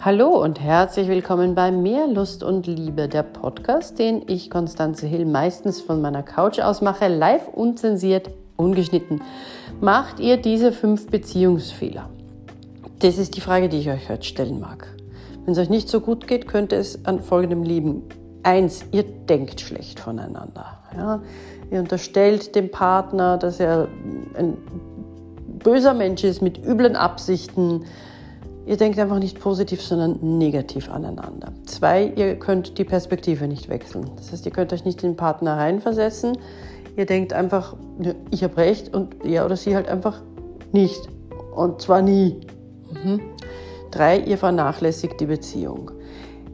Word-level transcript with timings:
Hallo 0.00 0.28
und 0.40 0.60
herzlich 0.60 1.08
willkommen 1.08 1.56
bei 1.56 1.72
Mehr 1.72 2.06
Lust 2.06 2.44
und 2.44 2.68
Liebe, 2.68 3.08
der 3.08 3.24
Podcast, 3.24 3.98
den 3.98 4.22
ich, 4.28 4.48
Konstanze 4.48 5.08
Hill, 5.08 5.26
meistens 5.26 5.80
von 5.80 6.00
meiner 6.00 6.22
Couch 6.22 6.60
aus 6.60 6.80
mache, 6.82 7.08
live 7.08 7.48
unzensiert, 7.48 8.30
ungeschnitten. 8.56 9.20
Macht 9.80 10.20
ihr 10.20 10.36
diese 10.36 10.70
fünf 10.70 11.08
Beziehungsfehler? 11.08 12.08
Das 13.00 13.18
ist 13.18 13.34
die 13.34 13.40
Frage, 13.40 13.68
die 13.68 13.78
ich 13.78 13.90
euch 13.90 14.08
heute 14.08 14.22
stellen 14.22 14.60
mag. 14.60 14.86
Wenn 15.44 15.54
es 15.54 15.58
euch 15.58 15.68
nicht 15.68 15.88
so 15.88 16.00
gut 16.00 16.28
geht, 16.28 16.46
könnte 16.46 16.76
es 16.76 17.04
an 17.04 17.20
folgendem 17.20 17.64
liegen. 17.64 18.04
Eins, 18.44 18.84
ihr 18.92 19.02
denkt 19.02 19.60
schlecht 19.60 19.98
voneinander. 19.98 20.78
Ja? 20.96 21.22
Ihr 21.72 21.80
unterstellt 21.80 22.54
dem 22.54 22.70
Partner, 22.70 23.36
dass 23.36 23.58
er 23.58 23.88
ein 24.34 24.58
böser 25.58 25.92
Mensch 25.92 26.22
ist 26.22 26.40
mit 26.40 26.64
üblen 26.64 26.94
Absichten 26.94 27.84
Ihr 28.68 28.76
denkt 28.76 28.98
einfach 28.98 29.18
nicht 29.18 29.40
positiv, 29.40 29.80
sondern 29.80 30.18
negativ 30.36 30.90
aneinander. 30.90 31.52
Zwei, 31.64 32.12
ihr 32.16 32.38
könnt 32.38 32.76
die 32.76 32.84
Perspektive 32.84 33.48
nicht 33.48 33.70
wechseln. 33.70 34.10
Das 34.16 34.30
heißt, 34.30 34.44
ihr 34.44 34.52
könnt 34.52 34.74
euch 34.74 34.84
nicht 34.84 35.02
in 35.02 35.12
den 35.12 35.16
Partner 35.16 35.56
reinversetzen. 35.56 36.36
Ihr 36.94 37.06
denkt 37.06 37.32
einfach, 37.32 37.76
ich 38.30 38.44
habe 38.44 38.58
recht 38.58 38.94
und 38.94 39.24
er 39.24 39.46
oder 39.46 39.56
sie 39.56 39.74
halt 39.74 39.88
einfach 39.88 40.20
nicht. 40.70 41.08
Und 41.56 41.80
zwar 41.80 42.02
nie. 42.02 42.40
Mhm. 42.92 43.22
Drei, 43.90 44.18
ihr 44.18 44.36
vernachlässigt 44.36 45.18
die 45.18 45.26
Beziehung. 45.26 45.90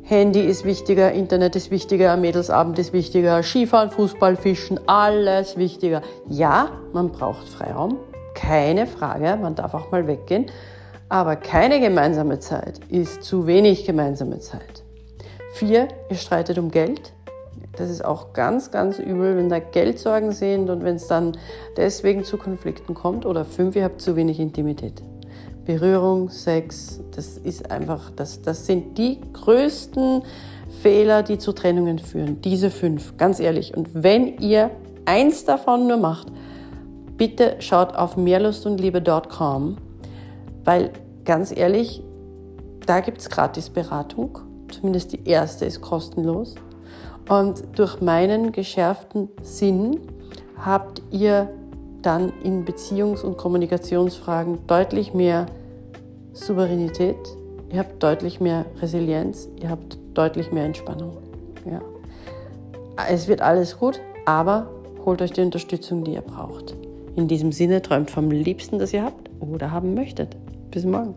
Handy 0.05 0.43
ist 0.43 0.65
wichtiger, 0.65 1.11
Internet 1.11 1.57
ist 1.57 1.73
wichtiger, 1.73 2.17
Mädelsabend 2.17 2.79
ist 2.79 2.93
wichtiger, 2.93 3.43
Skifahren, 3.43 3.91
Fußball, 3.91 4.37
Fischen, 4.37 4.79
alles 4.87 5.57
wichtiger. 5.57 6.01
Ja, 6.29 6.69
man 6.93 7.11
braucht 7.11 7.49
Freiraum, 7.49 7.97
keine 8.37 8.87
Frage, 8.87 9.37
man 9.43 9.57
darf 9.57 9.75
auch 9.75 9.91
mal 9.91 10.07
weggehen. 10.07 10.47
Aber 11.09 11.37
keine 11.37 11.81
gemeinsame 11.81 12.39
Zeit 12.39 12.81
ist 12.89 13.23
zu 13.23 13.47
wenig 13.47 13.85
gemeinsame 13.85 14.41
Zeit. 14.41 14.83
Vier, 15.55 15.89
ihr 16.11 16.17
streitet 16.17 16.59
um 16.59 16.71
Geld. 16.71 17.13
Das 17.77 17.91
ist 17.91 18.05
auch 18.05 18.33
ganz, 18.33 18.71
ganz 18.71 18.99
übel, 18.99 19.37
wenn 19.37 19.49
da 19.49 19.59
Geldsorgen 19.59 20.33
sind 20.33 20.71
und 20.71 20.85
wenn 20.85 20.97
es 20.97 21.09
dann 21.09 21.37
deswegen 21.77 22.25
zu 22.25 22.37
Konflikten 22.39 22.95
kommt. 22.95 23.27
Oder 23.27 23.45
fünf, 23.45 23.77
ihr 23.77 23.85
habt 23.85 24.01
zu 24.01 24.17
wenig 24.17 24.41
Intimität. 24.41 25.03
Berührung, 25.65 26.31
Sex, 26.31 27.01
das 27.15 27.39
ist 27.39 27.71
einfach, 27.71 28.11
das, 28.11 28.43
das 28.43 28.67
sind 28.67 28.99
die 28.99 29.21
größten 29.33 30.23
Fehler, 30.83 31.23
die 31.23 31.39
zu 31.39 31.53
Trennungen 31.53 31.99
führen. 31.99 32.41
Diese 32.43 32.71
fünf, 32.71 33.17
ganz 33.17 33.41
ehrlich. 33.41 33.77
Und 33.77 33.91
wenn 33.95 34.39
ihr 34.39 34.71
eins 35.05 35.45
davon 35.45 35.87
nur 35.87 35.97
macht, 35.97 36.29
bitte 37.17 37.57
schaut 37.61 37.95
auf 37.95 38.17
mehrlustundliebe.com 38.17 39.79
weil 40.65 40.91
ganz 41.25 41.57
ehrlich, 41.57 42.03
da 42.87 43.01
gibt 43.01 43.19
es 43.19 43.31
Gratisberatung. 43.31 44.39
Zumindest 44.71 45.13
die 45.13 45.29
erste 45.29 45.65
ist 45.65 45.81
kostenlos. 45.81 46.55
Und 47.29 47.79
durch 47.79 48.01
meinen 48.01 48.53
geschärften 48.53 49.29
Sinn 49.43 50.01
habt 50.59 51.03
ihr 51.11 51.49
dann 52.03 52.33
in 52.43 52.65
Beziehungs- 52.65 53.23
und 53.23 53.39
Kommunikationsfragen 53.39 54.67
deutlich 54.67 55.15
mehr 55.15 55.47
Souveränität, 56.35 57.17
ihr 57.73 57.79
habt 57.79 58.03
deutlich 58.03 58.41
mehr 58.41 58.67
Resilienz, 58.81 59.49
ihr 59.63 59.71
habt 59.71 59.97
deutlich 60.15 60.53
mehr 60.53 60.65
Entspannung. 60.65 61.17
Ja. 61.65 61.81
Es 63.09 63.27
wird 63.29 63.41
alles 63.41 63.79
gut, 63.79 64.01
aber 64.27 64.69
holt 65.05 65.23
euch 65.23 65.33
die 65.33 65.41
Unterstützung, 65.41 66.05
die 66.05 66.15
ihr 66.15 66.21
braucht. 66.21 66.77
In 67.17 67.29
diesem 67.29 67.53
Sinne 67.53 67.81
träumt 67.81 68.11
vom 68.11 68.31
Liebsten, 68.31 68.79
das 68.79 68.93
ihr 68.93 69.05
habt 69.05 69.31
oder 69.41 69.71
haben 69.71 69.95
möchtet. 69.95 70.37
Bis 70.75 70.85
morgen. 70.85 71.15